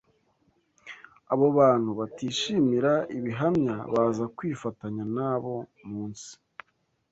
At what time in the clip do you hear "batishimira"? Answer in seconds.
1.99-2.93